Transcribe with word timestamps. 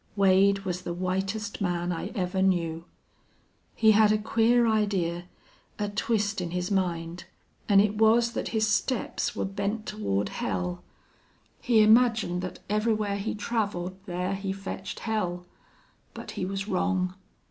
Wade 0.15 0.65
was 0.65 0.81
the 0.81 0.95
whitest 0.95 1.61
man 1.61 1.91
I 1.91 2.07
ever 2.15 2.41
knew. 2.41 2.85
He 3.75 3.91
had 3.91 4.11
a 4.11 4.17
queer 4.17 4.65
idee 4.65 5.25
a 5.77 5.89
twist 5.89 6.41
in 6.41 6.49
his 6.49 6.71
mind 6.71 7.25
an' 7.69 7.79
it 7.79 7.99
was 7.99 8.31
thet 8.31 8.47
his 8.47 8.65
steps 8.67 9.35
were 9.35 9.45
bent 9.45 9.85
toward 9.85 10.29
hell. 10.29 10.83
He 11.61 11.83
imagined 11.83 12.41
thet 12.41 12.57
everywhere 12.67 13.17
he 13.17 13.35
traveled 13.35 13.95
there 14.07 14.33
he 14.33 14.51
fetched 14.51 15.01
hell. 15.01 15.45
But 16.15 16.31
he 16.31 16.45
was 16.45 16.67
wrong. 16.67 17.13